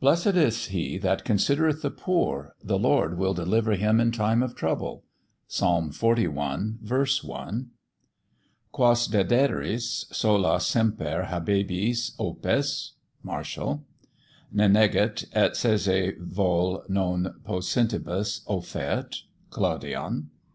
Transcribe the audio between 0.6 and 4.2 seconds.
he that considereth the poor: the Lord will deliver him in